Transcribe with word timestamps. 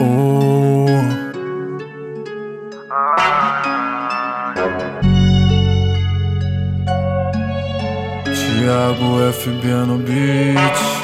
Oh. 0.00 0.86
Thiago 8.24 9.32
FB 9.32 9.66
no 9.86 9.98
beat. 9.98 11.02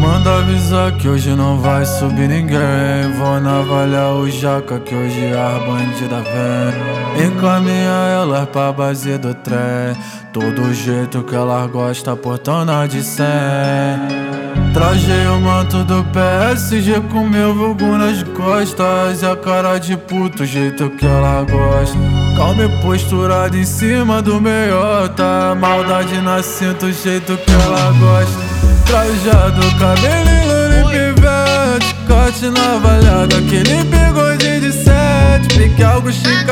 Manda 0.00 0.38
avisar 0.38 0.96
que 0.96 1.08
hoje 1.08 1.30
não 1.34 1.58
vai 1.58 1.84
subir 1.84 2.28
ninguém. 2.28 3.12
Vou 3.18 3.40
navalhar 3.40 4.14
o 4.14 4.28
jaca 4.30 4.80
que 4.80 4.94
hoje 4.94 5.32
a 5.34 5.58
bandida 5.66 6.22
vem. 6.22 7.26
Encaminha 7.26 8.20
ela 8.20 8.46
pra 8.46 8.72
base 8.72 9.18
do 9.18 9.34
trem. 9.34 9.94
Todo 10.32 10.72
jeito 10.72 11.22
que 11.22 11.34
ela 11.34 11.66
gosta, 11.66 12.16
portona 12.16 12.86
de 12.86 13.02
100. 13.02 14.29
Trajei 14.72 15.26
o 15.26 15.40
manto 15.40 15.82
do 15.84 16.04
PSG 16.04 17.00
com 17.10 17.28
meu 17.28 17.52
vulgo 17.54 17.96
nas 17.96 18.22
costas 18.22 19.20
E 19.20 19.26
a 19.26 19.34
cara 19.34 19.78
de 19.78 19.96
puto, 19.96 20.44
jeito 20.44 20.88
que 20.90 21.04
ela 21.04 21.42
gosta. 21.42 21.96
Calma 22.36 22.64
e 22.64 22.68
posturada 22.80 23.56
em 23.56 23.64
cima 23.64 24.22
do 24.22 24.40
meiota 24.40 25.56
Maldade 25.58 26.20
na 26.20 26.42
cinta, 26.42 26.86
o 26.86 26.92
jeito 26.92 27.36
que 27.36 27.52
ela 27.52 27.92
gosta. 27.92 28.60
Trajado, 28.86 29.60
cabelinho 29.78 30.50
e 30.78 31.14
pivete 31.14 31.94
Corte 32.06 32.46
navalhado, 32.46 33.36
aquele 33.36 33.84
bigode 33.84 34.60
de 34.60 34.72
sete 34.72 35.56
Pique 35.56 35.82
algo 35.82 36.10
chicara 36.12 36.49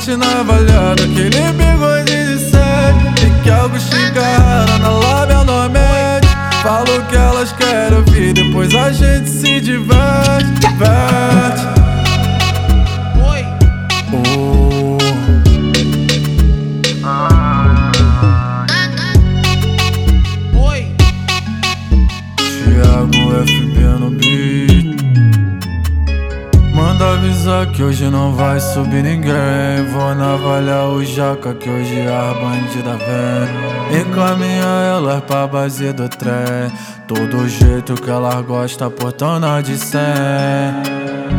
pivete 0.00 0.06
Corte 0.06 0.16
navalhado, 0.16 1.02
aquele 1.02 1.52
bigode 1.52 2.04
de 2.04 2.38
sete 2.38 3.20
Pique 3.20 3.50
algo 3.50 3.78
xingara 3.78 4.78
na 4.78 4.88
lábia 4.88 5.44
no 5.44 5.68
mente 5.68 6.28
Falo 6.62 7.02
que 7.08 7.16
elas 7.16 7.52
querem 7.52 7.98
ouvir, 7.98 8.32
depois 8.32 8.74
a 8.74 8.92
gente 8.92 9.28
se 9.28 9.60
diverte, 9.60 10.60
diverte 10.60 11.80
Oi. 13.22 13.46
Oh. 14.12 14.59
Que 27.72 27.82
hoje 27.82 28.04
não 28.10 28.34
vai 28.34 28.60
subir 28.60 29.02
ninguém. 29.02 29.82
Vou 29.92 30.14
navalhar 30.14 30.88
o 30.90 31.02
jaca 31.02 31.54
que 31.54 31.70
hoje 31.70 32.06
a 32.06 32.34
bandida 32.34 32.98
vem. 32.98 34.00
Encaminha 34.02 34.66
elas 34.94 35.24
pra 35.24 35.46
base 35.46 35.90
do 35.94 36.06
trem. 36.06 36.70
Todo 37.08 37.48
jeito 37.48 37.94
que 37.94 38.10
ela 38.10 38.42
gosta, 38.42 38.90
portona 38.90 39.62
de 39.62 39.78
100. 39.78 40.00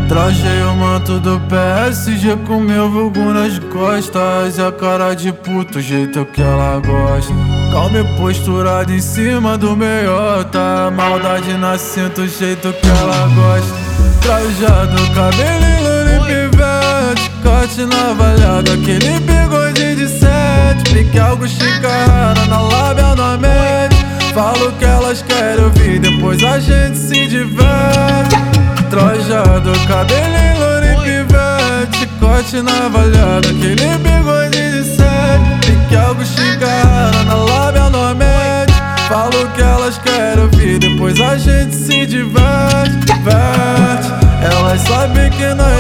Trajei 0.10 0.64
o 0.64 0.76
manto 0.76 1.20
do 1.20 1.40
PSG 1.42 2.36
com 2.48 2.60
meu 2.60 2.90
vulgo 2.90 3.20
nas 3.32 3.60
costas 3.60 4.58
E 4.58 4.62
a 4.62 4.72
cara 4.72 5.14
de 5.14 5.32
puto, 5.32 5.80
o 5.80 5.82
jeito 5.82 6.26
que 6.26 6.42
ela 6.42 6.80
gosta 6.80 7.34
Calma 7.72 8.00
e 8.00 8.18
posturada 8.18 8.92
em 8.92 9.00
cima 9.00 9.58
do 9.58 9.76
meiota 9.76 10.92
Maldade 10.96 11.54
na 11.54 11.78
cinta, 11.78 12.22
o 12.22 12.28
jeito 12.28 12.74
que 12.74 12.88
ela 12.88 13.28
gosta 13.28 13.81
Trajado, 14.22 14.96
cabelinho 15.14 15.84
louro 15.84 16.10
e 16.10 16.50
pivete 16.50 17.32
Corte 17.44 17.86
navalhado, 17.86 18.72
aquele 18.72 19.20
bigode 19.20 19.96
de 19.96 20.08
sete. 20.08 20.94
Pique 20.94 21.20
algo 21.20 21.48
chicara 21.48 22.46
na 22.48 22.62
lábia 22.62 23.16
na 23.16 23.38
mente 23.38 24.06
Falo 24.34 24.72
que 24.74 24.86
elas 24.86 25.22
querem 25.22 25.66
ouvir, 25.66 26.00
depois 26.00 26.42
a 26.44 26.58
gente 26.58 26.98
se 26.98 27.28
diverte. 27.28 28.36
Trojado, 28.90 29.72
cabelinho 29.88 30.60
louro 30.60 30.86
e 30.86 30.96
pivete 31.04 32.08
Corte 32.20 32.62
navalhado, 32.62 33.50
aquele 33.50 33.91
Falo 39.42 39.54
que 39.54 39.62
elas 39.62 39.98
querem 39.98 40.44
ouvir, 40.44 40.78
depois 40.78 41.20
a 41.20 41.36
gente 41.36 41.76
se 41.76 42.06
diverte, 42.06 43.12
Elas 44.44 44.82
sabem 44.82 45.32
que 45.32 45.46
nós 45.56 45.71